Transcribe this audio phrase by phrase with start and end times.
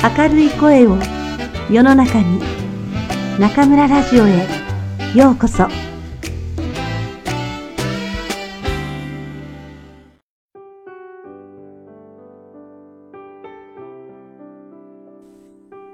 [0.00, 0.96] 明るい声を
[1.68, 2.40] 世の中に
[3.40, 4.46] 中村ラジオへ
[5.12, 5.66] ようこそ。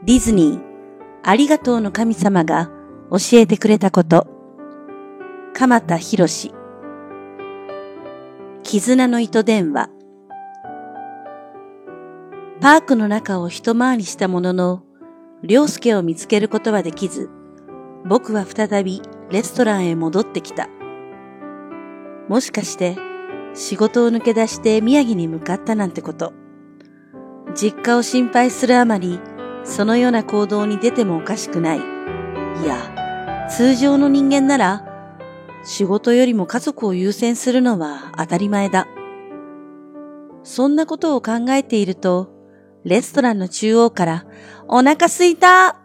[0.05, 0.63] ディズニー
[1.23, 2.71] ありがとうの神様が
[3.11, 4.27] 教えてくれたこと。
[5.55, 6.53] 鎌田博
[8.63, 9.94] 絆の糸電話。
[12.65, 14.83] パークの中を一回りしたものの、
[15.43, 17.29] 良介を見つけることはできず、
[18.09, 20.71] 僕は再びレストランへ戻ってきた。
[22.27, 22.97] もしかして
[23.53, 26.33] 仕事を抜け出して宮城に向かったなんてこと。
[27.55, 29.21] 実家を心配するあまり、
[29.65, 31.81] そのような行動に出てもおかしくない。
[31.81, 31.83] い
[32.67, 34.87] や、通常の人間なら、
[35.65, 38.89] 仕事よりも家族を優先するのは当たり前だ。
[40.45, 42.34] そんなことを考えていると、
[42.85, 44.27] レストランの中央から
[44.69, 45.77] お腹すいた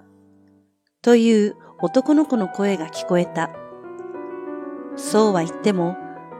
[1.01, 3.51] という男の子の声が聞こえた。
[4.97, 5.95] そうは言っても、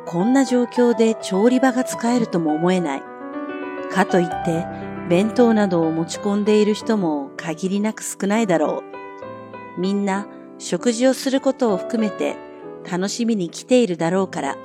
[0.05, 3.03] こんな状況で調理場が使えるとも思えない。
[3.89, 4.65] かといって、
[5.07, 8.83] 弁当などを持ち込んでいる人も限りなく少ないだろ
[9.77, 9.80] う。
[9.80, 12.35] みんな食事をすることを含めて
[12.89, 14.57] 楽しみに来ているだろうから。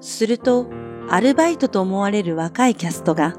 [0.00, 0.66] すると、
[1.10, 3.36] アルバイトと思われる若いキャストが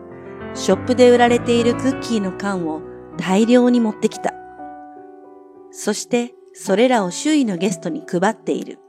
[0.55, 2.81] ショップで売られているクッキーの缶を
[3.17, 4.33] 大量に持ってきた。
[5.71, 8.79] そしてそれらを周囲のゲストに配っている。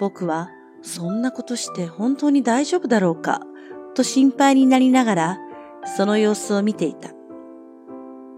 [0.00, 0.48] 僕は
[0.82, 3.42] そんなことして本当に大丈夫だろうか
[3.94, 5.38] と心配になりながら
[5.96, 7.10] その様子を見ていた。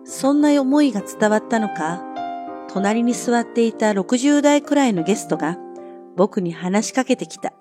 [0.05, 2.03] そんな思いが伝わったのか、
[2.69, 5.58] 隣に座っていた60代くらいのゲストが
[6.17, 7.53] 僕に話しかけてきた。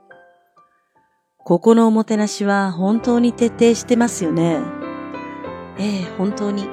[1.44, 4.59] ここのおもてなしは本当に徹底してますよね。
[5.80, 6.67] ええ、本当に。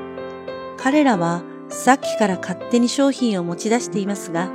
[0.77, 4.51] 彼らはさっきから勝手に商品を持ち出していますが、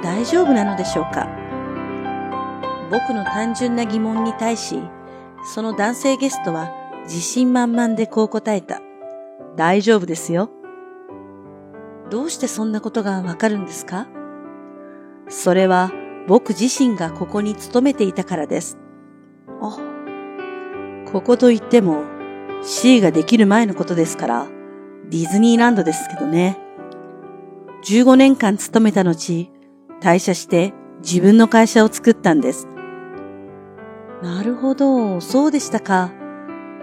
[0.00, 1.28] 大丈夫なのでしょうか？
[2.90, 4.80] 僕の単純な疑問に対し、
[5.44, 6.70] その男性ゲストは
[7.04, 8.80] 自信満々でこう答えた。
[9.56, 10.50] 大丈夫ですよ。
[12.10, 14.06] どうしてそんなことがわかるんですか？
[15.28, 15.90] それは
[16.28, 18.78] 僕自身がここに勤めていたからです。
[19.60, 19.78] あ、
[21.10, 22.04] ここと言っても
[22.62, 24.46] C ができる前のことですから、
[25.08, 26.58] ディズニーランドですけどね。
[27.84, 29.50] 15年間勤めた後、
[30.00, 32.68] 退社して自分の会社を作ったんです。
[34.22, 36.10] なるほど、そうでしたか。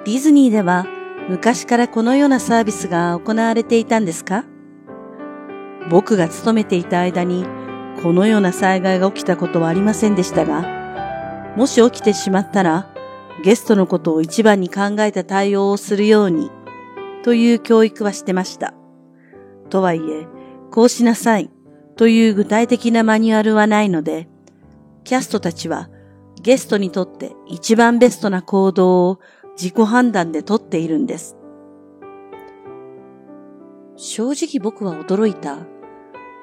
[0.05, 0.85] ディズニーでは
[1.29, 4.45] 昔からこのようなサービスが行われていたんですか
[5.89, 7.45] 僕が勤めていた間に
[8.01, 10.84] このような災害が起きたことはありませんでしたが、
[11.55, 12.93] もし起きてしまったら、
[13.43, 16.51] ゲストのことを一番に考えた対応をするように、
[17.23, 18.73] という教育はしてました。
[19.69, 20.27] とはいえ、
[20.71, 21.49] こうしなさい、
[21.95, 24.27] という具体的なマニュアルはないので、
[25.03, 25.89] キャストたちは
[26.41, 29.19] ゲストにとって一番ベストな行動を
[29.55, 31.37] 自己判断でとっているんです。
[33.95, 35.59] 正直僕は驚いた。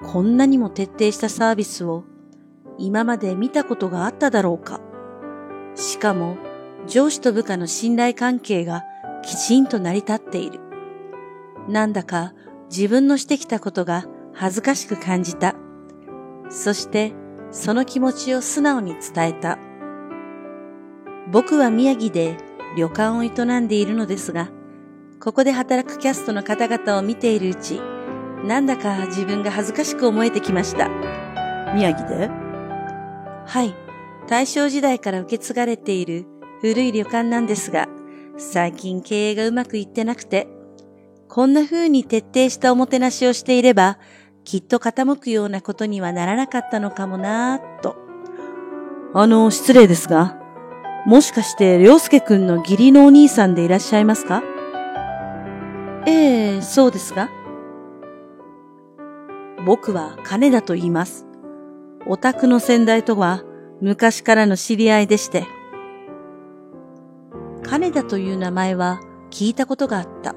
[0.02, 2.04] こんなにも徹底したサービスを
[2.78, 4.80] 今まで見たことがあっただろうか。
[5.74, 6.36] しかも
[6.86, 8.84] 上司と部下の信頼関係が
[9.22, 10.60] きちんと成り立っている。
[11.68, 12.34] なんだか
[12.70, 15.54] 自分のしてきたことが恥ずかしく感じた。
[16.50, 17.12] そして
[17.50, 19.58] その気持ちを素直に伝えた。
[21.30, 22.36] 僕は宮城で
[22.76, 24.48] 旅館を営んでいるのですが、
[25.20, 27.80] ここで働くキャストの方々を見ているうち、
[28.44, 30.88] なんだか自分が恥ずかしく思えてきました。
[31.74, 32.28] 宮城で？
[33.46, 33.74] はい。
[34.28, 36.26] 大正時代から受け継がれている
[36.60, 37.88] 古い旅館なんですが、
[38.38, 40.48] 最近経営がうまくいってなくて、
[41.28, 43.98] こんな風に徹底したおもてなしをしていれば、
[44.44, 47.96] きっと傾くようなことにはならなかったのかもなぁと。
[49.14, 50.38] あの、失礼ですが、
[51.06, 54.42] もしかして、りょうすけくんの義理のお兄さんでいらっしゃいますか？
[56.06, 57.28] ええ、そうですが。
[59.64, 61.26] 僕は金田と言います。
[62.06, 63.44] お宅の先代とは
[63.82, 65.44] 昔からの知り合いでして。
[67.64, 69.00] 金田という名前は
[69.32, 70.36] 聞いたことがあった。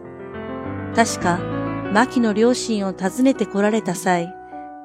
[0.96, 1.38] 確か、
[1.94, 4.34] 牧の両親を訪ねて来られた際、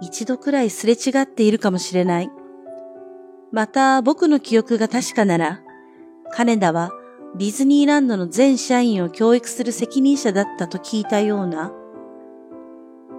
[0.03, 2.31] 一度くらいすれ違っているかもしれない。
[3.51, 5.63] また僕の記憶が確かなら、
[6.31, 6.91] 金田は
[7.37, 11.73] ディズニーランドの全社員を教育する責任者だったと聞いたような。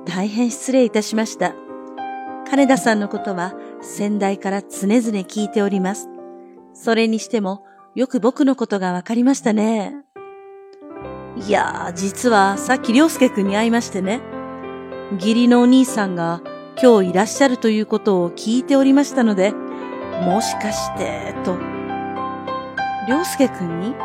[0.05, 1.55] 大変失礼いたしました。
[2.47, 6.09] 金田さんのことは先代から常々聞いております。
[6.73, 7.63] それにしても、
[7.95, 9.95] よく僕のことがわかりましたね。
[11.47, 14.21] いやー、実はさっき良介くんに会いましてね。
[15.13, 16.41] 義理のお兄さんが
[16.81, 19.53] 今日いらっしゃるということを聞いておりましたので、
[20.23, 21.57] もしかして、と。
[23.09, 23.95] 良介くんに？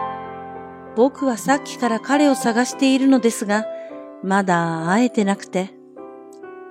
[0.97, 3.67] 僕はさっきから彼を探しているのですが、
[4.25, 5.71] まだ会えてなくて。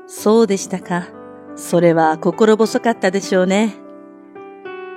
[0.07, 1.07] そうでしたか。
[1.55, 3.75] それは心細かったでしょうね。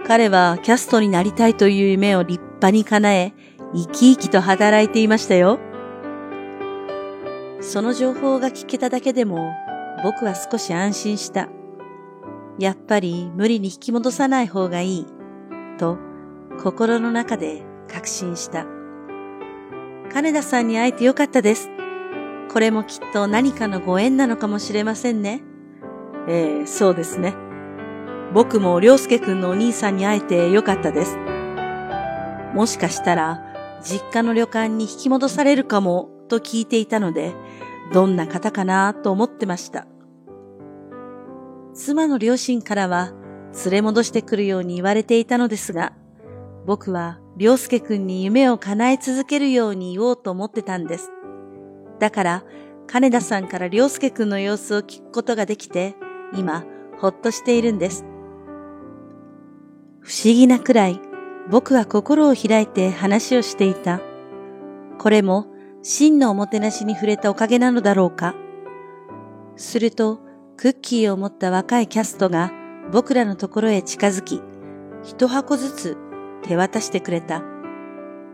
[0.06, 3.34] 彼はキャストになりたいという夢を立派に叶え、
[3.74, 5.58] 生き生きと働いていましたよ。
[7.60, 9.52] その情報が聞けただけでも
[10.02, 11.48] 僕は少し安心した。
[12.58, 15.06] やっぱり無理に引き戻さない方がいい、
[15.78, 15.98] と
[16.60, 18.66] 心の中で確信した。
[20.12, 21.68] 金田さんに会えてよかったです。
[22.52, 25.42] これもきっと何かのご縁なのかもしれませんね。
[26.28, 27.34] ええそうですね。
[28.34, 31.16] 僕も良介くんのお兄さんに会えてよかったです。
[32.54, 33.42] もしかしたら、
[33.82, 37.34] 実家の旅館に引き戻されるかもと聞いていたので、
[37.92, 39.86] どんな方かなと思ってました。
[41.72, 43.12] 妻の両親からは
[43.64, 45.92] 連れ戻してくるように言われていたのですが、
[46.66, 51.10] 僕は良介くんに夢を叶え続けるように言おうと思ってたんです。
[51.98, 52.44] だから、
[52.86, 55.94] 金田さんから良介くんの様子を聞くことができて、
[56.34, 56.64] 今、
[56.98, 58.04] ほっとしているんです。
[60.00, 61.00] 不思議なくらい、
[61.50, 64.00] 僕は心を開いて話をしていた。
[64.98, 65.46] これも、
[65.82, 68.34] 真のおもてなしに触れたおかげなのだろうか。
[69.56, 70.20] すると、
[70.56, 72.52] クッキーを持った若いキャストが
[72.90, 74.42] 僕らのところへ近づき、
[75.04, 75.96] 一箱ずつ
[76.42, 77.42] 手渡してくれた。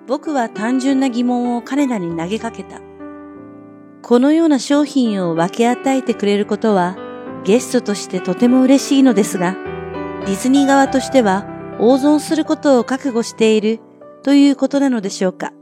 [0.07, 2.81] 僕は単純な疑問を金田に投げかけた。
[4.03, 6.97] このような商品を分け与えてくれることは
[7.45, 9.57] ゲストとしてとても嬉しいのですが、
[10.27, 11.47] ディズニー側としては
[11.79, 13.81] 大損することを覚悟している
[14.23, 15.53] ということなのでしょうか。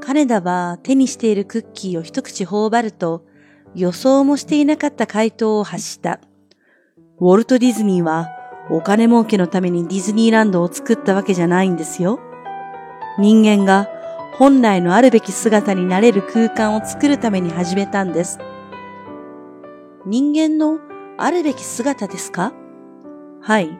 [0.00, 3.24] 金田は手にしているクッキーを一口頬張ると、
[3.74, 6.20] 予想もしていなかった回答を発した。
[7.18, 8.28] ウォルト・ディズニーは
[8.70, 12.18] お金儲けのためにディズニーランドを作ったわけじゃないんですよ。
[13.18, 13.88] 人間が
[14.38, 18.38] 本来のあるべき姿になれる空間を作るために始めたんです。
[20.08, 20.78] 人間の
[21.18, 22.52] あるべき姿ですか？
[23.42, 23.76] はい。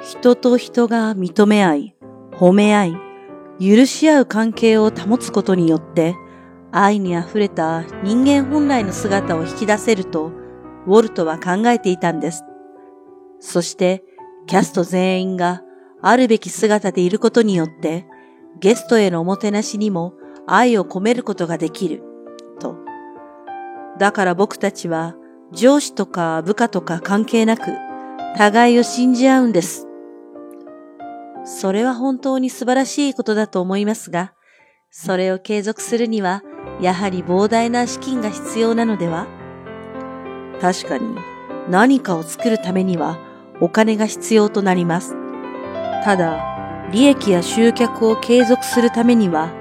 [0.00, 1.96] 人と人が認め合い、
[2.30, 2.96] 褒め合い、
[3.58, 6.14] 許し合う関係を保つことによって、
[6.70, 10.30] 愛に溢れた人間本来の姿を引き出せると、
[10.86, 12.44] ウォルトは考えていたんです。
[13.40, 14.04] そして、
[14.46, 15.62] キャスト全員が
[16.00, 18.06] あるべき姿でいることによって、
[18.60, 20.14] ゲストへのおもてなしにも
[20.46, 22.04] 愛を込めることができる、
[22.60, 22.76] と。
[23.98, 25.16] だから僕たちは
[25.52, 27.72] 上司とか部下とか関係なく、
[28.36, 29.86] 互いを信じ合うんです。
[31.44, 34.32] それは本当に素晴らしいことだと思いますが、
[34.90, 36.42] それを継続するには
[36.80, 39.26] やはり膨大な資金が必要なのでは？
[40.60, 41.14] 確かに
[41.70, 43.18] 何かを作るためには
[43.60, 45.14] お金が必要となります。
[46.04, 49.52] ただ、利益や集客を継続するためには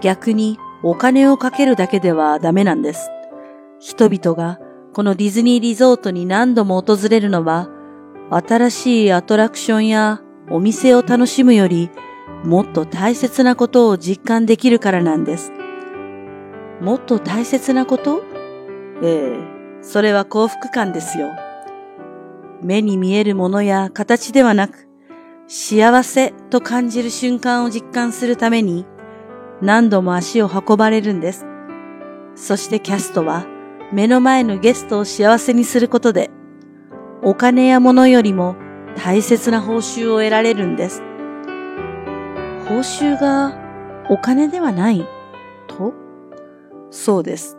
[0.00, 3.10] 逆にお金をかけるだけではダメなんです。
[3.78, 4.58] 人々が
[4.92, 7.68] このディズニーリゾートに何度も訪れるのは
[8.30, 10.20] 新しいアトラクションや
[10.50, 11.90] お店を楽しむより
[12.44, 15.52] もっと大切なことを実感できるからなんです。
[16.80, 18.22] もっと大切なこと？
[19.02, 21.28] ええ、それは幸福感ですよ。
[22.62, 24.88] 目に見えるものや形ではなく、
[25.46, 28.86] 幸せと感じる瞬間を実感するために、
[29.60, 31.46] 何度も足を運ばれるんです。
[32.34, 33.44] そしてキャストは、
[33.92, 36.30] 目の前のゲストを幸せにすることで、
[37.22, 38.56] お金や物よりも
[38.96, 41.02] 大切な報酬を得られるんです。
[42.68, 43.58] 報酬が
[44.08, 45.06] お金ではない
[45.66, 45.92] と？
[46.90, 47.56] そうです。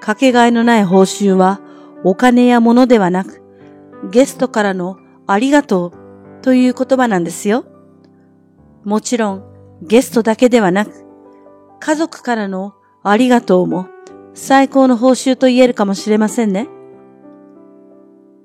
[0.00, 1.60] かけがえのない報酬は
[2.04, 3.42] お金や物ではなく、
[4.10, 7.64] ゲストからのありがとうという言葉なんですよ。
[8.84, 9.44] もちろん
[9.82, 11.04] ゲストだけではなく、
[11.80, 13.86] 家族からのありがとうも
[14.34, 16.68] 最高の報酬と言えるかもしれませんね。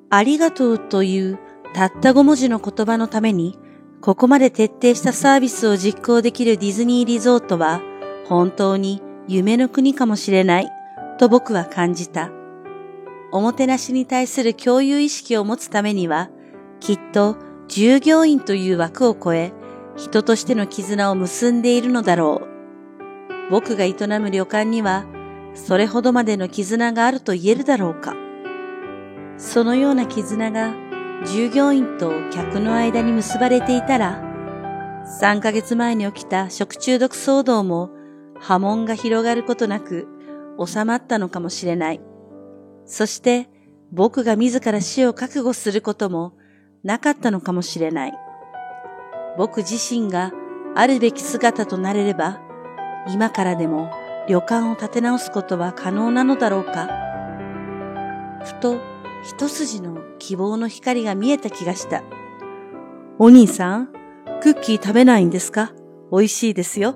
[0.10, 1.40] ありがとうという
[1.74, 3.58] たった5文字の言葉のために、
[4.02, 7.82] ここまで徹底したサービスを実行できるディズニーリゾートは
[8.28, 10.72] 本当に夢の国かもしれない
[11.18, 12.32] と僕は感じた。
[13.32, 16.30] おもてなしに対する共有意識を持つためには、
[16.80, 17.36] きっと
[17.68, 19.52] 従業員という枠を超え、
[19.98, 23.52] 人としての絆を結んでいるのだろう。
[23.52, 25.06] 僕が営む旅館には、
[25.66, 28.16] それほどまでの絆があると言えるだろうか。
[29.38, 30.74] そのような絆が
[31.26, 34.24] 従業員と客の間に結ばれていたら、
[35.22, 37.90] 3ヶ月前に起きた食中毒騒動も
[38.40, 40.08] 波紋が広がることなく
[40.64, 42.02] 収まったのかもしれない。
[42.86, 43.50] そして
[43.92, 46.34] 僕が自ら死を覚悟することも
[46.84, 48.14] なかったのかもしれない。
[49.38, 50.34] 僕自身が
[50.76, 52.40] あるべき姿となれれば、
[53.08, 53.90] 今からでも
[54.28, 56.90] 旅館を立て直すことは可能なのだろうか？
[58.44, 58.78] ふと
[59.24, 62.04] 一筋の希望の光が見えた気がした。
[63.20, 63.88] お兄さん、
[64.42, 65.72] クッキー食べないんですか？
[66.12, 66.96] 美味しいですよ。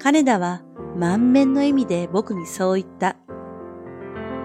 [0.00, 0.62] 金田は
[0.96, 3.16] 満面の笑みで僕にそう言った。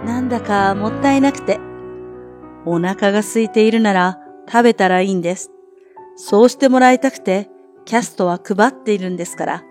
[0.05, 1.59] なんだかもったいなくて。
[2.65, 5.51] お腹が空いているなら食べたらいいんです。
[6.15, 7.49] そうしてもらいたくて
[7.85, 9.63] キャストは配っているんですから。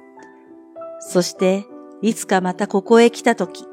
[1.04, 1.66] そして、
[2.00, 3.66] いつかまたここへ来たとき、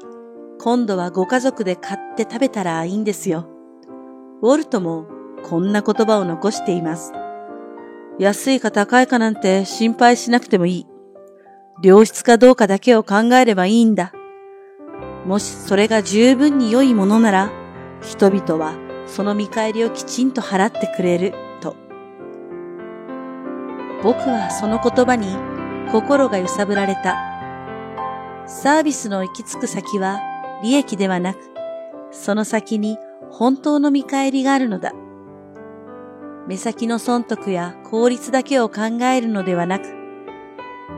[0.60, 3.48] 今度はご家族で買って食べたらいいんですよ。
[4.42, 5.06] ウォルトも
[5.44, 7.12] こんな言葉を残しています。
[8.18, 10.86] 安いか高いかなんて心配しなくてもいい。
[11.82, 14.12] 良質かどうかだけを考えればいいんだ。
[15.24, 17.50] もしそれが十分に良いものなら、
[18.02, 18.74] 人々は
[19.06, 21.76] その見返りをきちんと払ってくれる、と。
[24.02, 25.36] 僕はその言葉に
[25.92, 27.16] 心が揺さぶられた。
[28.46, 30.20] サービスの行き着く先は
[30.62, 31.38] 利益ではなく、
[32.12, 32.98] その先に
[33.30, 34.92] 本当の見返りがあるのだ。
[36.46, 39.94] 目先の損得や効率だけを考えるのではなく、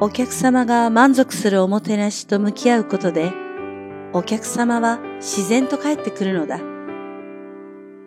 [0.01, 3.33] お客様が満足するおもてなしと向き合うことで、
[4.13, 6.61] お客様は自然と帰ってくるのだ。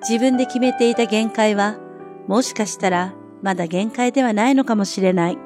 [0.08, 1.78] 自分で決めていた限界は、
[2.28, 5.45] もしかしたらまだ限界ではないのかもしれない。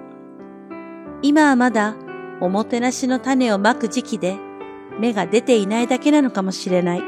[1.21, 1.95] 今はまだ
[2.41, 4.37] おもてなしの種をまく時期で
[4.99, 7.01] 芽が出ていないだけなのかもしれない。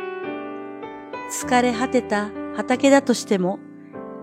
[1.31, 3.59] 疲れ果てた畑だとしても、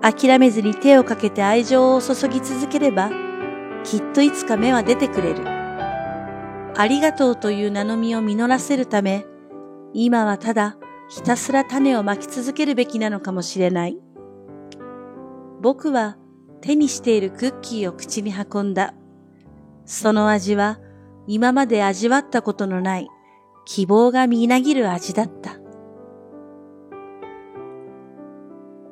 [0.03, 3.11] 諦めずに手をかけて愛情を注ぎ続ければ、
[3.85, 5.43] きっといつか芽は出てくれる。
[6.77, 9.27] ありがとうという名の実を実らせるため、
[9.95, 10.77] 今はただ
[11.09, 13.99] ひたすら種をまき続けるべきなのかもしれない。
[15.61, 16.19] 僕は
[16.61, 18.95] 手にしているクッキーを口に運んだ。
[19.89, 20.79] その味は
[21.27, 23.09] 今まで味わったことのない
[23.65, 25.59] 希望がみなぎる味だった。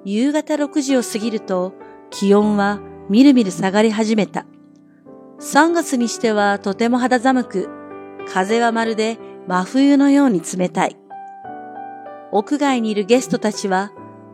[0.06, 1.74] 夕方6時を過ぎると
[2.08, 4.46] 気温はみるみる下がり始めた。
[5.38, 7.68] 3月にしてはとても肌寒く、
[8.26, 10.96] 風はまるで真冬のように冷たい。
[12.32, 13.92] 屋外にいるゲストたちは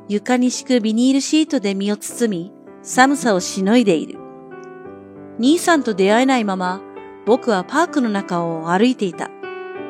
[0.09, 2.52] 床に敷くビニールシートで身を包み、
[2.83, 4.22] 寒さをしのいでいる。
[5.38, 6.80] 兄さんと出会えないまま、
[7.24, 9.30] 僕はパークの中を歩いていた。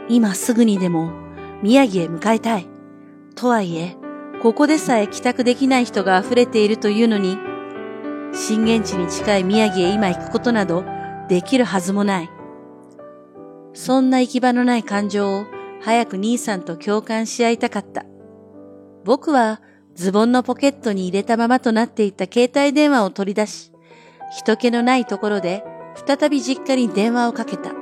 [0.09, 1.11] 今すぐにでも
[1.63, 2.69] 宮城へ向かいたい。
[3.35, 3.97] とはいえ、
[4.43, 7.39] ここでさえ帰宅できない人が溢れているというのに、
[8.35, 10.85] 震源地に近い宮城へ今行くことなど
[11.29, 12.31] できるはずもない。
[13.75, 15.45] そんな行き場のない感情を
[15.81, 18.05] 早く兄さんと共感し合いたかった。
[19.05, 19.61] 僕は
[19.95, 23.72] ズボンのポケットに入れたままとなっていた携帯電話を取り出し、
[24.35, 25.63] 人気のないところで
[26.07, 27.73] 再び実家に電話をかけた。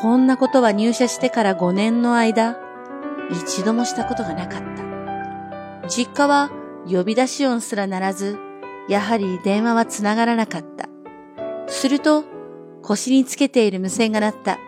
[0.00, 2.56] こんなことは入社してから5年の間、
[3.30, 4.62] 一度もしたことがなかっ
[5.82, 5.88] た。
[5.88, 6.50] 実家は
[6.90, 8.38] 呼び出し音すらならず、
[8.88, 10.88] やはり電話はつながらなかった。
[11.66, 12.24] すると、
[12.82, 14.58] 腰につけている無線が鳴った。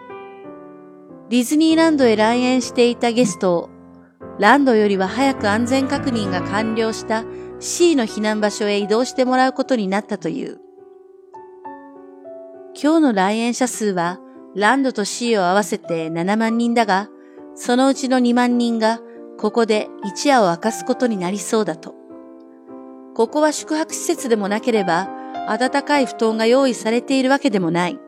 [1.30, 3.70] ディズニーランドへ来園していたゲストを、
[4.38, 7.24] ランドよりは早く安全確認が完了した
[7.62, 10.58] C の避難場所へ移動してもらうことになったという。
[12.74, 14.18] 今日の来園者数は、
[14.56, 17.08] ランドと C を合わせて7万人だが、
[17.54, 18.98] そのうちの2万人が
[19.38, 21.94] ここで一夜を明かすことになりそうだと。
[23.14, 25.08] ここは宿泊施設でもなければ、
[25.46, 27.98] 暖かい布団が用意されているわけでもない。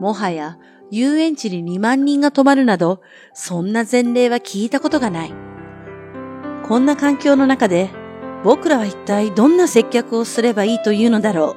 [0.00, 0.58] もはや
[0.90, 3.00] 遊園地に2万人が泊まるなど、
[3.34, 5.34] そんな前例は聞いたことがない。
[6.66, 7.90] こんな環境の中で、
[8.44, 11.56] 僕らは一体どんな接客をすればいいというのだろ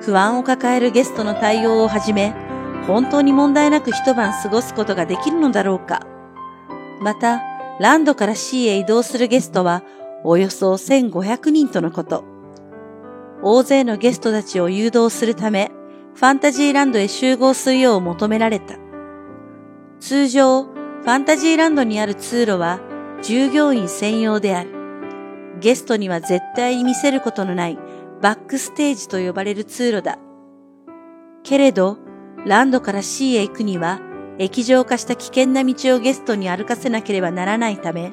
[0.00, 0.02] う。
[0.02, 2.34] 不安を抱えるゲストの対応をはじめ、
[2.86, 6.06] 本当に問題なく一晩過ごすことができるのだろうか。
[7.02, 7.42] また、
[7.80, 9.82] ランドから C へ移動するゲストは、
[10.24, 12.24] およそ1500人とのこと。
[13.42, 15.70] 大勢のゲストたちを誘導するため、
[16.14, 18.76] ファンタジーランドへ集合するよう求められた。
[20.00, 22.80] 通常、ファンタジーランドにある通路は
[23.22, 24.77] 従業員専用である。
[25.60, 27.78] ゲストには絶対に見せることのない
[28.20, 30.18] バックステージと呼ばれる通路だ。
[31.42, 31.98] けれど、
[32.44, 34.00] ランドから C へ行くには、
[34.38, 38.12] 液状化した危険な道をゲストに歩かせなければならないため、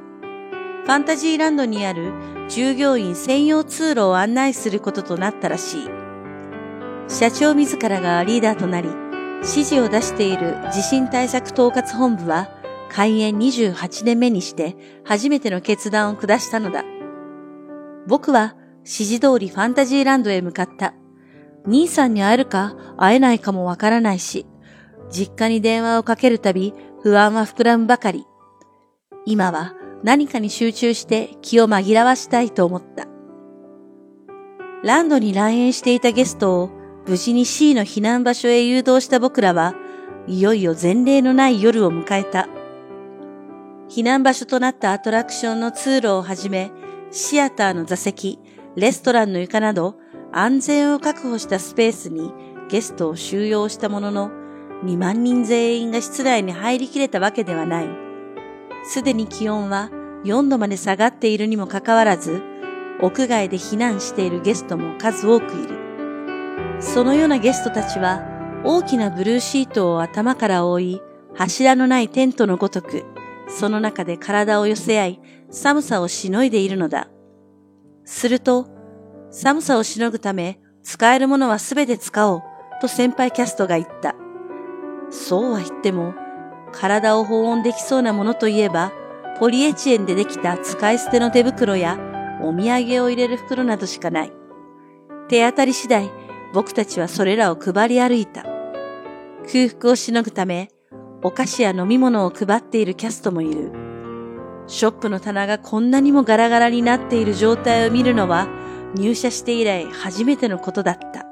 [0.85, 2.13] ファンタジーランドにある
[2.47, 5.89] 従業員専用通路を案内することとなったらしい。
[7.07, 8.89] 社長自らがリーダーとなり、
[9.41, 12.49] 指示を出している地震対策統括本部は
[12.89, 16.83] 開園28年目にして初めての決断を下したのだ。
[18.07, 20.93] 僕は指示通りファンタジーランドへ向かった。
[21.65, 24.45] 兄さんに会えるか会えないかもわからないし、
[25.09, 28.25] 実家に電話をかけるたび不安は膨らむばかり。
[29.25, 33.07] 今は何かに集中して気を紛らわしたいと思った。
[34.83, 36.69] ランドに来園していたゲストを
[37.07, 39.73] 無事に C の避難場所へ誘導した僕らは
[40.27, 42.47] いよいよ前例のない夜を迎えた。
[43.89, 46.71] 避難場所となったアトラクションの通路をはじめ、
[47.15, 48.39] シアターの座席、
[48.75, 49.95] レストランの床など
[50.33, 52.33] 安全を確保したスペースに
[52.69, 54.31] ゲストを収容したものの、
[54.83, 57.87] 2万人全員が室内に入りきれたわけではない。
[58.83, 59.91] すでに気温は
[60.25, 62.43] 4度まで下がっているにもかかわらず、
[63.01, 66.81] 屋外で避難しているゲストも数多くいる。
[66.81, 68.23] そのようなゲストたちは、
[68.65, 71.01] 大きなブルーシートを頭から覆い、
[71.33, 73.05] 柱のないテントのごとく、
[73.47, 75.19] その中で体を寄せ合い、
[75.57, 77.07] 寒さをしのいでいるのだ。
[78.03, 78.67] すると、
[79.31, 82.41] 寒さをしのぐため、使えるものはすべて使おう、
[82.81, 84.15] と先輩キャストが言った。
[85.09, 86.13] そうは言っても、
[86.73, 88.91] 体を保温できそうなものといえば、
[89.39, 91.97] ポリエチエンでできた使い捨ての手袋や、
[92.41, 94.33] お土産を入れる袋などしかない。
[95.29, 96.11] 手当たり次第、
[96.53, 98.43] 僕たちはそれらを配り歩いた。
[99.43, 100.69] 空腹をしのぐため、
[101.23, 103.84] お菓子や飲み物を配っているキャストもいる。
[104.67, 108.47] ショップの棚がこんなにもガラガラになっている状態を見るのは
[108.95, 111.25] 入社して以来初めてのことだった。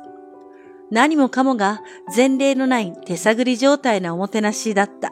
[0.92, 1.82] 何もかもが
[2.16, 5.12] 前例のない手探り状態なおもてなしだった。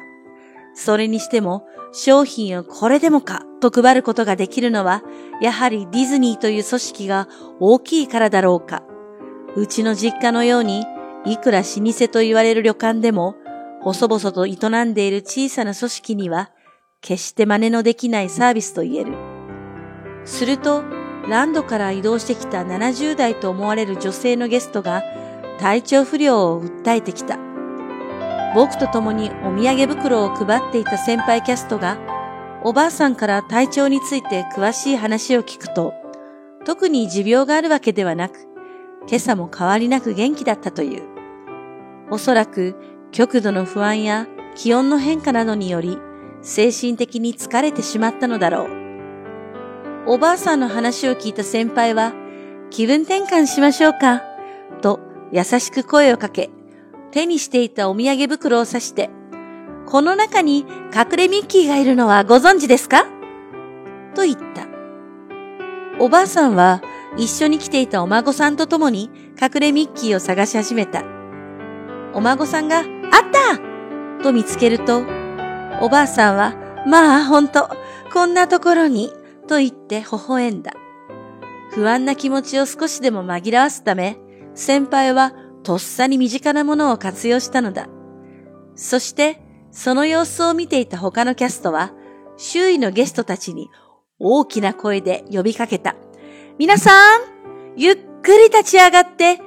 [0.73, 5.03] それにしても商品をこれでもかと配ることができるのは
[5.41, 7.27] やはりディズニーという組織が
[7.59, 8.83] 大きいからだろうか。
[9.55, 10.85] うちの実家のように
[11.25, 13.35] いくら老舗と言われる旅館でも
[13.81, 16.51] 細々と営んでいる小さな組織には、
[17.01, 19.13] 決して真似のできないサービスと言える。
[20.23, 20.83] すると、
[21.27, 25.03] ランドから移動してきた70代と思われる女性のゲストが
[25.59, 27.39] 体調不良を訴えてきた。
[28.53, 31.97] 僕と共にお土産袋を配っていた先輩キャストが、
[32.63, 35.93] おばあさんから体調について詳しい話を聞くと、
[36.65, 38.47] 特に持病があるわけではなく、
[39.07, 41.03] 今朝も変わりなく元気だったという。
[42.11, 42.75] おそらく
[43.11, 45.97] 極度の不安や気温の変化などにより
[46.41, 50.13] 精神的に疲れてしまったのだろう。
[50.13, 52.13] おばあさんの話を聞いた先輩は
[52.69, 54.23] 気分転換しましょうか
[54.81, 54.99] と
[55.31, 56.49] 優しく声をかけ
[57.11, 59.09] 手にしていたお土産袋を指して
[59.85, 63.05] この中に隠れミッキーがいるのはご存知ですか？
[64.15, 64.67] と言った。
[65.99, 66.81] おばあさんは
[67.17, 71.03] 一緒に来ていたお孫さんと共に隠れミッキーを探し始めた。
[72.13, 72.85] お孫さんがあっ
[74.17, 75.03] たと見つけると、
[75.81, 76.55] おばあさんは、
[76.87, 77.69] まあほんと、
[78.13, 79.11] こんなところに、
[79.47, 80.73] と言って微笑んだ。
[81.71, 84.17] 不安な気持ちを少しでも紛らわすため、
[84.53, 87.87] 先輩はとっさに身近なものを活用したのだ。
[88.75, 89.41] そして、
[89.71, 91.93] その様子を見ていた他のキャストは、
[92.37, 93.69] 周囲のゲストたちに
[94.19, 95.95] 大きな声で呼びかけた。
[96.59, 97.21] 皆さん、
[97.75, 99.39] ゆっくり立ち上がって、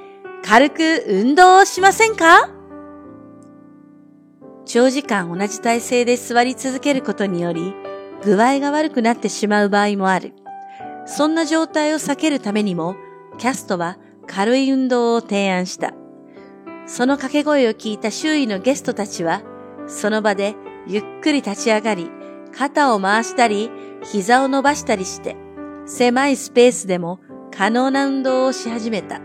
[0.43, 2.49] 軽く運動をしませんか？
[4.65, 7.73] 長時間同じ体勢で座り続けることにより、
[8.23, 10.33] 具合が悪くなってしまう場合もある。
[11.05, 12.95] そんな状態を避けるためにも、
[13.37, 15.93] キャストは軽い運動を提案した。
[16.87, 19.43] その掛け声を聞いた周囲のゲストたちは、
[19.87, 20.55] その場で
[20.87, 22.09] ゆっくり立ち上がり、
[22.51, 23.69] 肩を回したり、
[24.03, 25.35] 膝を伸ばしたりして、
[25.85, 27.19] 狭いスペースでも
[27.55, 29.21] 可能な運動をし始めた。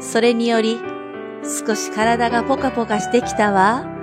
[0.00, 0.78] それにより、
[1.66, 3.93] 少し体がポカポカしてきたわ。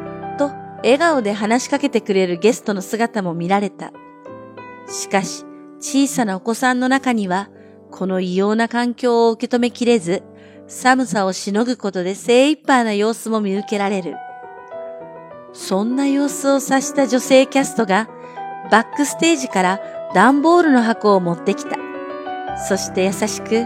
[0.84, 3.92] 笑顔で話しかけてくれるゲストの姿も見られた。
[4.88, 5.46] しかし、
[5.80, 7.50] 小さなお子さんの中には、
[7.92, 10.24] この異様な環境を受け止めきれず、
[10.68, 14.16] 寒さをしのぐことで精一杯な様子も見受けられる。
[15.54, 18.10] そんな様子を察した女性キャストが、
[18.72, 19.82] バックステージから
[20.14, 21.78] 段ボールの箱を持ってきた。
[22.68, 23.66] そして優しく、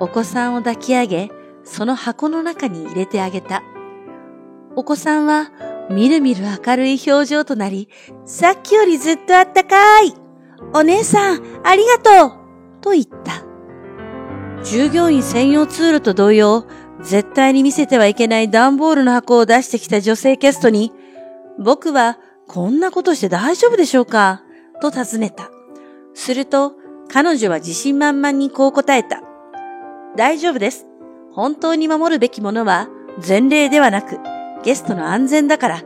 [0.00, 1.30] お子さんを抱き上げ、
[1.64, 3.62] その箱の中に入れてあげた。
[4.76, 5.50] お子さんは
[5.90, 7.88] みるみる明るい表情となり、
[8.24, 10.14] さっきよりずっとあったかい。
[10.74, 12.32] お姉さん、ありがとう。
[12.80, 13.44] と言った。
[14.64, 16.66] 従業員専用ツールと同様、
[17.02, 20.92] 絶対に見せてはいけない段ボールの箱を出してきた女性キャストに、
[21.58, 22.18] 僕は
[22.48, 24.42] こんなことして大丈夫でしょうか？
[24.80, 25.50] と尋ねた。
[26.14, 26.72] すると、
[27.08, 29.22] 彼女は自信満々にこう答えた。
[30.16, 30.86] 大丈夫です。
[31.32, 32.88] 本当に守るべきものは
[33.26, 34.18] 前例ではなく、
[34.66, 35.82] ゲストの安全だから。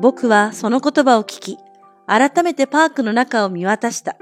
[0.00, 1.58] 僕はその言葉を聞き、
[2.06, 4.16] 改めてパークの中を見渡した。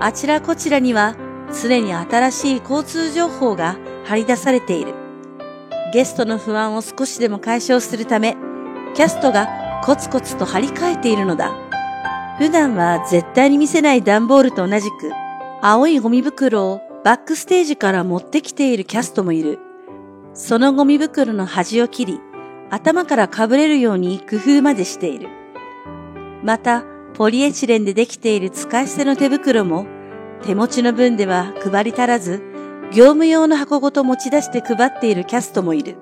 [0.00, 1.16] あちらこちらには
[1.62, 3.76] 常に新しい交通情報が
[4.06, 4.94] 張り出されている。
[5.92, 8.38] ゲストの不安を少しでも解消するため、
[8.94, 11.52] キャストがコツコツと張り替えているのだ。
[12.38, 15.12] 普段は絶対に見せない段ボールと同じく、
[15.60, 19.58] 青いゴミ袋をバックステージから持ってきているキャストもいる。
[20.34, 22.20] そのゴミ袋の端を切り、
[22.70, 25.28] 頭からかぶれるように工夫までしている。
[26.42, 29.86] また、ポリエチレンでできている使い捨ての手袋も、
[30.42, 32.42] 手持ちの分では配り足らず、
[32.92, 35.96] 業務用の箱ごと持ち出して配っているキャストもいる。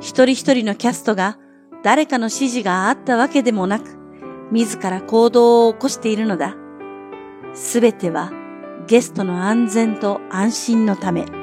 [0.00, 1.38] 一人一人のキャストが
[1.82, 3.96] 誰かの指示があったわけでもなく、
[4.50, 6.56] 自ら行動を起こしているのだ。
[7.52, 8.32] すべては
[8.86, 11.35] ゲストの安全と安心のため。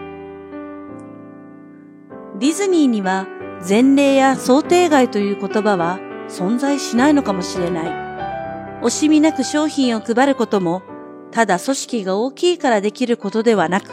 [2.39, 3.27] ディズニーには
[3.67, 8.03] 前例や想定外という言葉は存在しないのかもしれない。
[8.81, 10.81] 惜しみなく商品を配ることも、
[11.31, 13.91] ただ組織が大きいからできることではなく、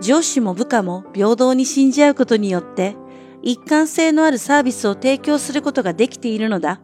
[0.00, 2.96] 上司も部下も平等に信じ合うことによって、
[3.42, 6.80] 一貫性のあるサービスを提供することができているのだ。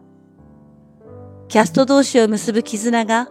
[1.49, 3.29] キャスト同士を結ぶ絆が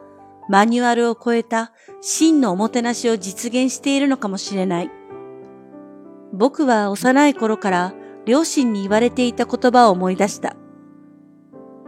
[0.48, 4.92] マニュアルを超えた真のおもてなしを実現しているのかもしれない。
[6.34, 7.94] 僕は幼い頃から
[8.26, 10.56] 両親に言われていた言葉を思い出した。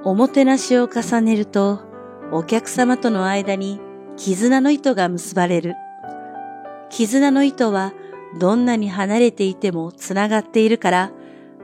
[0.03, 1.81] おもてなしを重ねると、
[2.31, 3.79] お客様との間に
[4.15, 5.75] 絆の糸が結ばれる。
[6.89, 7.93] 絆の糸は
[8.39, 11.11] どんなに離れていても繋がっているから、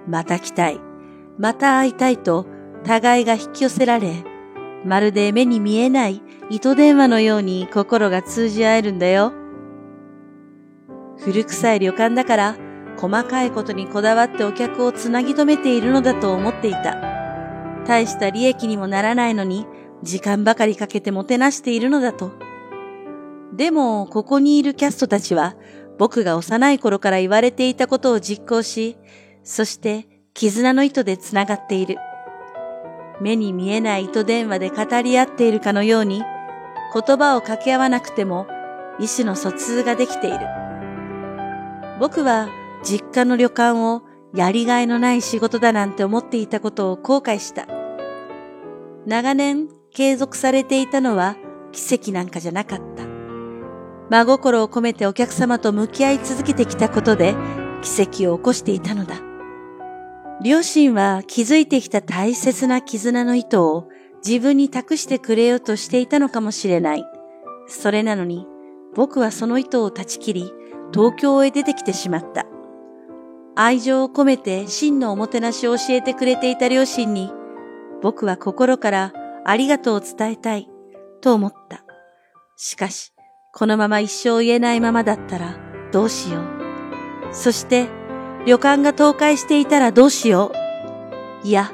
[0.08, 0.80] また来たい、
[1.38, 2.46] また会いたいと
[2.84, 4.24] 互いが引き寄せられ、
[4.86, 9.32] まるで目に見えない糸電話のように心が通じ合えるんだよ。
[11.20, 12.58] 古臭い旅館だから
[12.98, 16.96] 細かいことにこだわってお客をつなぎ止めているのだと思っていた。
[17.86, 19.66] 大した利益にもならないのに
[20.04, 22.32] 時間ばかりかけてもてなしているのだと。
[23.54, 25.56] でも、ここにいるキャストたちは
[25.98, 28.98] 僕が幼い頃から言われていたことを実行し、
[29.44, 31.98] そして絆の糸でつながっている。
[33.22, 36.24] 目に見えない糸電話で語り合っているかのように、
[36.94, 38.48] 言葉を掛け合わなくても
[39.00, 40.63] 意思の疎通ができている。
[42.00, 42.50] 僕は
[42.84, 44.02] 実家の旅館を
[44.34, 47.68] やりがいのない仕事だなんて思っていたことを後悔した。
[49.06, 51.36] 長年継続されていたのは
[51.72, 53.04] 奇跡なんかじゃなかった。
[54.10, 57.36] 真心を込めてお客様と向き合い続けてきたことで
[57.82, 59.16] 奇跡を起こしていたのだ。
[60.44, 63.88] 両親は築いてきた大切な絆の糸を
[64.26, 67.06] 自分に託してくれようとしていたのかもしれない。
[67.68, 68.48] それなのに
[68.96, 70.54] 僕はその糸を断ち切り
[70.94, 72.46] 東京へ出てきてしまった。
[73.56, 77.32] 愛情を込めて真のおもてなしを教えてくれていた両親に
[78.02, 79.14] 僕は心から
[79.46, 80.70] ありがとうを伝えたい
[81.22, 81.84] と思った。
[82.58, 83.14] しかし、
[83.54, 85.58] このまま一生言えないままだったら
[85.92, 86.44] どうしよう。
[87.32, 87.88] そして
[88.46, 90.52] 旅館が倒壊していたらどうしよ
[91.44, 91.48] う。
[91.48, 91.72] いや、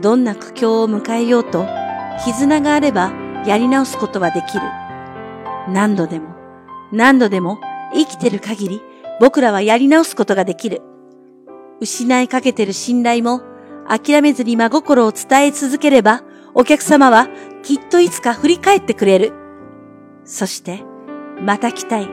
[0.00, 1.66] どんな苦境を迎えようと、
[2.24, 3.12] 絆があれば
[3.46, 4.62] やり直すことはできる。
[5.68, 6.34] 何度でも、
[6.92, 7.58] 何度でも
[7.92, 8.82] 生きてる限り
[9.20, 10.82] 僕らはやり直すことができる。
[11.80, 13.42] 失いかけてる信頼も
[13.88, 16.22] 諦めずに真心を伝え続ければ
[16.54, 17.28] お客様は
[17.62, 19.32] きっといつか振り返ってくれる。
[20.24, 20.82] そして、
[21.40, 22.08] また来たい、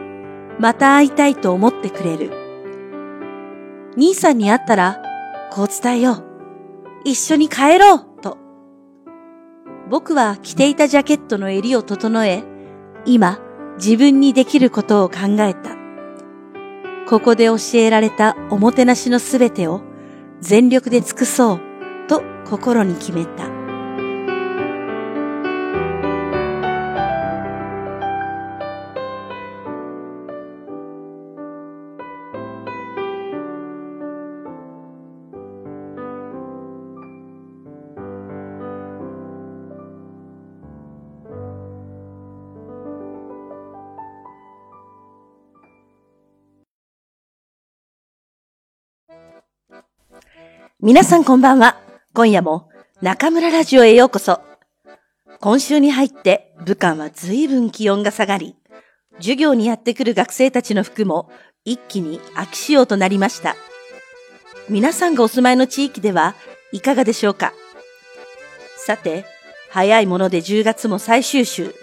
[0.60, 2.32] また会いたいと思ってくれる。
[3.98, 5.02] 兄さんに会ったら、
[5.52, 6.26] こう伝えよう。
[7.04, 8.38] 一緒に帰ろうと。
[9.90, 12.44] 僕は着ていたジャケットの襟を整え、
[13.06, 13.40] 今
[13.84, 15.78] 自分にできることを考えた。
[17.08, 19.82] ここで教えられたおもてなしのすべてを
[20.42, 21.60] 全力で尽くそう
[22.08, 23.59] と心に決めた。
[50.82, 51.78] 皆さんこんばんは。
[52.14, 52.70] 今夜も
[53.02, 54.40] 中村ラジオへようこそ。
[55.42, 58.56] 今週に入って武漢は随分気温が下がり、
[59.18, 61.30] 授業にやってくる学生たちの服も
[61.66, 63.58] 一気に秋仕様となりました。
[64.70, 66.34] 皆さんがお住まいの地域では
[66.72, 67.52] いかがでしょうか？
[68.78, 69.26] さて、
[69.70, 71.76] 早いもので10月も最終週。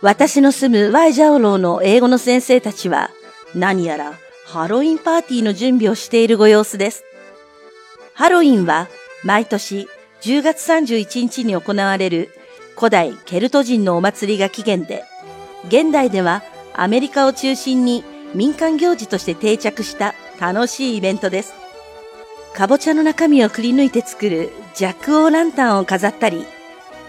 [0.00, 3.10] 私の住むワイジャオローの英語の先生たちは
[3.56, 4.12] 何やら
[4.46, 7.02] ハロウィンパーティーの準備をしているご様子です。
[8.16, 8.88] ハロウィンは
[9.24, 9.90] 毎年
[10.22, 12.30] 10月31日に行われる
[12.74, 15.04] 古代ケルト人のお祭りが起源で、
[15.68, 16.42] 現代では
[16.74, 21.52] アメリカを中心に民間行事として定着した楽しいイベントです。
[22.54, 26.46] かぼちゃの中身をくり抜いて作るジャック・オー・ランタンを飾ったり、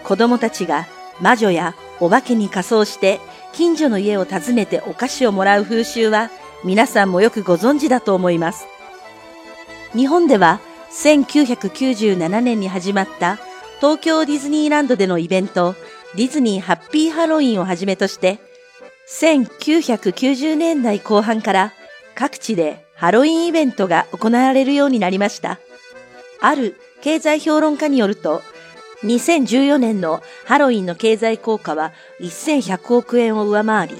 [0.04, 0.86] 子供たちが
[1.22, 3.18] 魔女やお化けに仮装して
[3.54, 6.30] 近所の家を訪ねてお菓子をもらう風習は
[6.64, 8.66] 皆さんもよくご存知だと思います。
[9.94, 10.60] 日本では
[10.90, 13.38] 1997年に始まった
[13.80, 15.74] 東京ディズニーランドでのイベント
[16.16, 18.38] ディズニーハッピーハロウィンをはじめとして
[19.08, 21.72] 1990年代後半から
[22.14, 25.60] 各地でハロウィンイベントが行われるようになりました。
[26.40, 28.42] ある経済評論家によると
[29.04, 33.96] 2014年のハロウィンの経済効果は1100億円を上回り、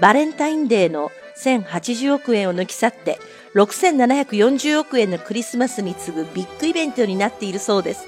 [0.00, 3.20] バレンタインデーの1080億円を抜き去って
[3.54, 8.06] 6740億円のクリスマスに次ぐビッグイベントになっているそうです。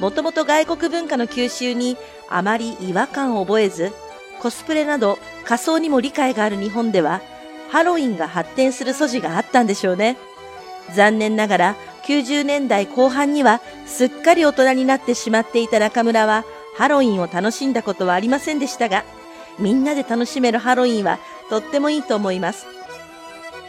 [0.00, 1.96] もともと外国文化の吸収に
[2.28, 3.92] あまり違和感を覚えず、
[4.40, 7.20] コスプレなど仮装にも理解がある日本では、
[7.70, 10.16] ハロウィンが発展する素地があったんでしょうね。
[10.92, 16.44] 残念ながら90年代後半にはすっかり大人になってしまっていた中村は
[16.76, 19.04] ハロウィンを楽しんだことはありませんでしたが、
[19.60, 22.66] みんなで楽しめるハロウィンはとってもいいと思います。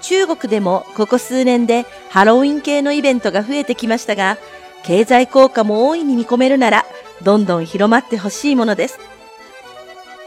[0.03, 4.37] 中国でもここ数年でハロウィン系のイベントが増えてきましたが、
[4.83, 6.85] 経済効果も大いに見込めるなら、
[7.23, 8.99] どんどん広まってほしいものです。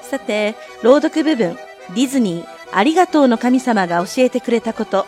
[0.02, 1.58] さて、朗読部分、
[1.94, 5.04] ディズニー、ありがとうの神様が教えてくれたこと、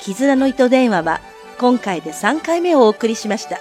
[0.00, 1.20] 絆の糸電話は、
[1.58, 3.58] 今回で3回目をお送りしました。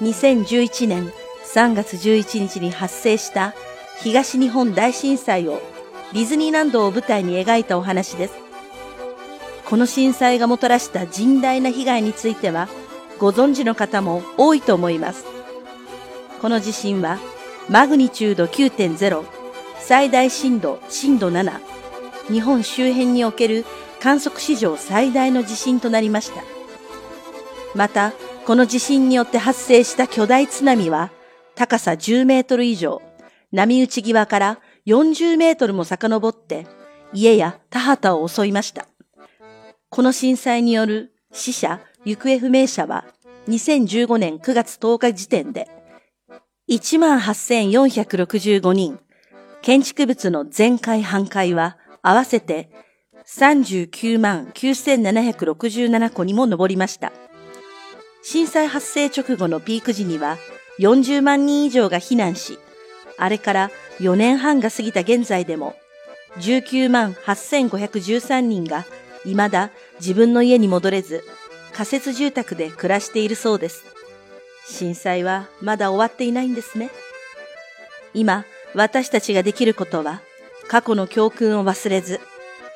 [0.00, 1.12] 2011年
[1.54, 3.54] 3月11日に発生した
[4.00, 5.62] 東日本大震災を
[6.12, 8.43] ディズニーランドを舞台に描いたお話です。
[9.66, 12.68] この震災がもたらした甚大な被害については
[13.18, 15.24] ご存知の方も多いと思います。
[16.40, 17.18] この地震は
[17.68, 19.24] マグニチュード9.0
[19.78, 21.74] 最大震度震度7
[22.30, 23.64] 日本周辺における
[24.00, 26.42] 観測史上最大の地震となりました。
[27.74, 28.12] また、
[28.46, 31.10] この地震によって発生した巨大津波は、
[31.54, 33.02] 高さ10メートル以上、
[33.52, 36.66] 波打ち際から40メートルも遡って、
[37.12, 38.86] 家や田畑を襲いました。
[39.94, 43.04] この震災による死者、行方不明者は、
[43.48, 45.68] 2015年9月10日時点で、
[46.68, 48.98] 18,465人、
[49.62, 52.70] 建築物の全壊半壊は合わせて
[53.28, 57.12] 39万9767個にも上りました。
[58.24, 60.38] 震災発生直後のピーク時には
[60.80, 62.58] 40万人以上が避難し、
[63.16, 65.76] あれから4年半が過ぎた現在でも
[66.40, 68.84] 19万8513人が
[69.24, 71.24] 未だ自分の家に戻れず
[71.72, 73.84] 仮設住宅で暮らしているそうです。
[74.66, 76.90] 震災はまだ終わっていないんですね。
[78.14, 80.22] 今、私たちができることは
[80.68, 82.20] 過去の教訓を忘れず、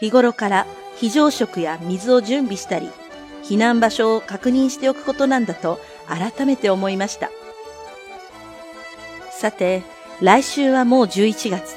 [0.01, 2.91] 日頃から非常食や水を準備したり、
[3.45, 7.31] 避難場所を確認しておくことなんだと改めて思いました。
[9.31, 9.83] さて、
[10.21, 11.77] 来週はもう11月。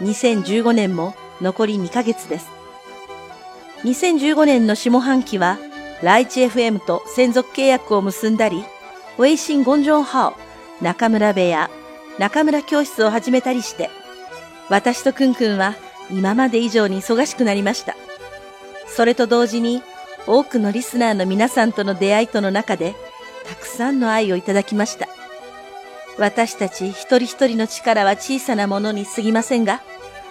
[0.00, 2.53] 2015年も残り2ヶ月です。
[3.84, 5.58] 2015年の下半期は、
[6.02, 8.64] ライチ FM と専属契約を結んだり、
[9.18, 10.34] ウェイシン・ゴンジョンハオ、
[10.82, 11.70] 中村部屋、
[12.18, 13.90] 中村教室を始めたりして、
[14.70, 15.74] 私とくんくんは
[16.10, 17.94] 今まで以上に忙しくなりました。
[18.86, 19.82] それと同時に
[20.26, 22.94] 多くのリスナーの皆さんとの出会いとの中で、
[23.46, 25.08] たくさんの愛をいただきました。
[26.16, 29.82] 私たち一人一人の力は小さなものに過ぎませんが、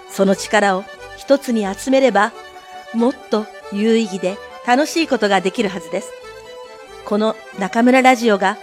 [0.10, 0.86] その力を
[1.18, 2.34] 一つに集めれば、
[2.94, 6.12] もっと有意義で楽しいことができるはずです。
[7.06, 8.58] この中村ラジオが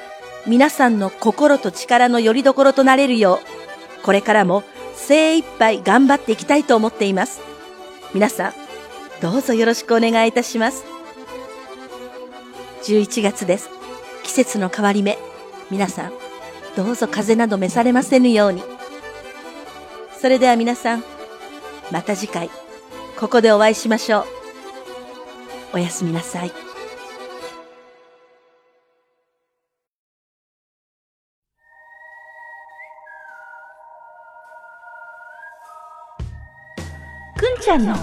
[0.46, 3.40] 皆さんの心と力の拠り所となれるよ
[4.00, 4.62] う、これからも
[4.94, 7.40] 精一杯頑張っていきたいと思っています。
[8.14, 8.52] 皆さん、
[9.20, 10.84] どうぞよろしくお願いいたします。
[12.84, 13.68] 11月です。
[14.22, 15.18] 季節の変わり目。
[15.70, 16.12] 皆さん、
[16.76, 18.62] どうぞ風邪など召されませぬように。
[20.18, 21.04] それでは皆さん、
[21.90, 22.50] また次回、
[23.20, 24.24] ここでお会いしましょう。
[25.74, 26.50] おやすみなさい。
[26.50, 26.54] く
[37.46, 37.94] んちゃんの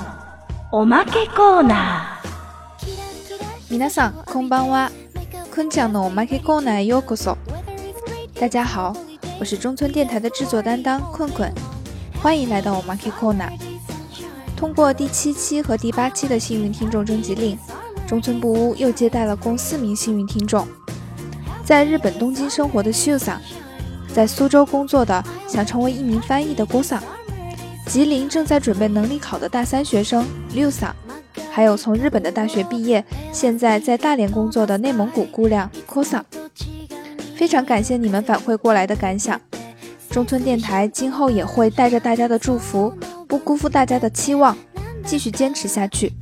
[0.72, 2.28] おまけコーナー。
[3.72, 4.92] 皆さんこんばんは，
[5.52, 7.36] 坤讲のマケコーナーへようこそ。
[8.40, 8.96] 大家好，
[9.40, 11.52] 我是中村电台的制作担当困困，
[12.22, 13.67] 欢迎来到我马 K Corner。
[14.58, 17.56] 通过第七期和第八期的幸运听众征集令，
[18.08, 20.68] 中村不屋又接待了共四名幸运听众。
[21.64, 23.40] 在日本东京生活的秀桑，
[24.12, 27.02] 在苏州工作的想成为一名翻译的郭桑，
[27.86, 30.96] 吉林正在准备能力考的大三学生六桑，
[31.52, 36.26] 还有从日本的大学毕业，现在在大连工作的内蒙古姑娘郭桑。
[37.36, 39.40] 非常感谢你们反馈过来的感想，
[40.10, 42.92] 中村电台今后也会带着大家的祝福，
[43.28, 44.58] 不辜负大家的期望，
[45.06, 46.14] 继续坚持下去。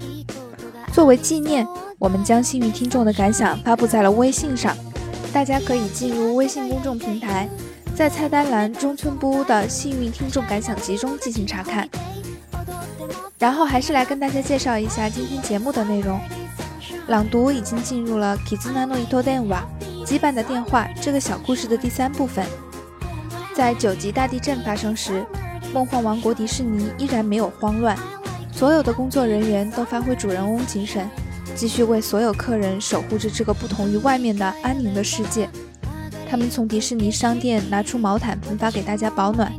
[0.91, 1.67] 作为纪念，
[1.99, 4.75] 我们将幸运听众的感想发布在了微信上，
[5.31, 7.47] 大家可以进入微信公众平台，
[7.95, 11.87] 在菜单栏中村不屋的幸运听众感想集中进行查看。
[13.37, 16.19] 然后还是来跟大家介绍一下今天节目的内容，
[17.07, 19.59] 朗读已经进入了 Kizunano Itodenwa。
[20.05, 22.45] 羁绊的电话这个小故事的第三部分，
[23.55, 25.25] 在九级大地震发生时，
[25.73, 27.97] 梦幻王国迪士尼依然没有慌乱，
[28.51, 31.09] 所有的工作人员都发挥主人翁精神，
[31.55, 35.49] 继续为所有客人守护着这个不同于外面的安宁的世界。
[36.29, 39.51] 他们从迪士尼商店拿出毛毯分发给大家保暖，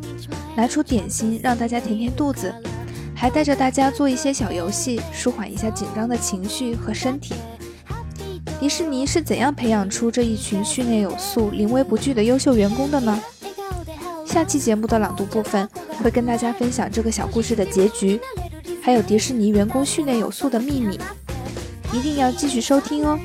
[0.57, 2.55] 拿出点心让大家填填肚子，
[3.15, 7.35] 还带着大家做一些小游戏，舒缓一下紧张的情绪和身体。
[8.59, 13.23] 迪士尼是怎样培养出这一群训练有素、临危不惧的优秀员工的呢？
[14.37, 15.67] 下期节目的朗读部分
[16.05, 18.21] 会跟大家分享这个小故事的结局，
[18.83, 21.01] 还有迪士尼员工训练有素的秘密，
[21.91, 23.19] 一定要继续收听哦。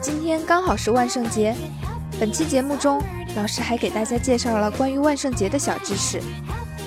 [0.00, 1.52] 今天刚好是万圣节，
[2.20, 3.02] 本期节目中
[3.34, 6.22] 老师还给大家介绍了关于万圣节的小知识，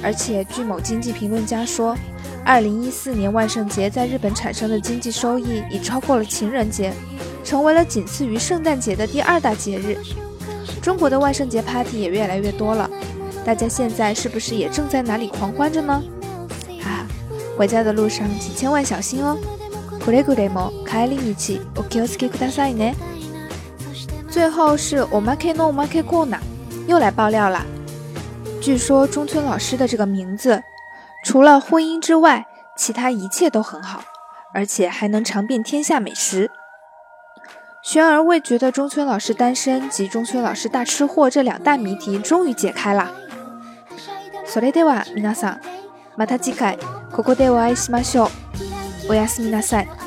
[0.02, 1.98] 而且据某经济评论家说。
[2.46, 6.94] 二零一四年万圣节在日本产生的经济收益已超过了情人节，
[7.44, 9.98] 成为了仅次于圣诞节的第二大节日。
[10.82, 12.90] 中国的万圣节 party 也越来越多了，
[13.46, 16.02] 大家现在是不是也正在哪里狂欢着呢？
[16.82, 17.06] 哈，
[17.58, 19.38] 回家的路上请千万小心哦。
[24.30, 26.40] 最后是 omake no omake kona，
[26.88, 27.66] 又来爆料了。
[28.62, 30.64] 据说中村老师的这个名字。
[31.26, 34.02] 除了婚姻之外，其他一切都很好，
[34.54, 36.50] 而且还能尝遍天下美食。
[37.83, 43.11] 悬而未决的中村老师单身及中村老师大吃货这两大谜题终于解开了。
[44.47, 45.61] それでは皆さん、
[46.17, 46.79] また次回
[47.13, 48.27] ここでお会いしましょ
[49.07, 49.11] う。
[49.11, 49.98] おやすみなさい。